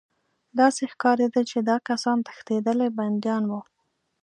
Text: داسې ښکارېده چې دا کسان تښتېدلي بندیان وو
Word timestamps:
داسې 0.59 0.83
ښکارېده 0.93 1.41
چې 1.49 1.57
دا 1.69 1.77
کسان 1.89 2.17
تښتېدلي 2.27 2.89
بندیان 2.97 3.43
وو 3.47 3.61